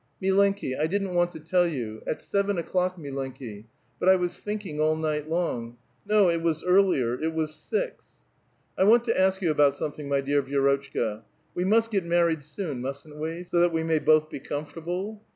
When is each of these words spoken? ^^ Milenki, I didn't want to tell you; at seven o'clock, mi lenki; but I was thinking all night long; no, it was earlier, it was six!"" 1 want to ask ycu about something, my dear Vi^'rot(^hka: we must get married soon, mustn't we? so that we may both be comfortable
^^ 0.23 0.27
Milenki, 0.27 0.75
I 0.75 0.87
didn't 0.87 1.13
want 1.13 1.31
to 1.33 1.39
tell 1.39 1.67
you; 1.67 2.01
at 2.07 2.23
seven 2.23 2.57
o'clock, 2.57 2.97
mi 2.97 3.11
lenki; 3.11 3.65
but 3.99 4.09
I 4.09 4.15
was 4.15 4.39
thinking 4.39 4.79
all 4.79 4.95
night 4.95 5.29
long; 5.29 5.77
no, 6.07 6.27
it 6.27 6.41
was 6.41 6.63
earlier, 6.63 7.21
it 7.21 7.35
was 7.35 7.53
six!"" 7.53 8.05
1 8.79 8.87
want 8.87 9.03
to 9.03 9.15
ask 9.21 9.41
ycu 9.41 9.51
about 9.51 9.75
something, 9.75 10.09
my 10.09 10.19
dear 10.21 10.41
Vi^'rot(^hka: 10.41 11.21
we 11.53 11.65
must 11.65 11.91
get 11.91 12.03
married 12.03 12.41
soon, 12.41 12.81
mustn't 12.81 13.17
we? 13.17 13.43
so 13.43 13.59
that 13.59 13.71
we 13.71 13.83
may 13.83 13.99
both 13.99 14.27
be 14.27 14.39
comfortable 14.39 15.21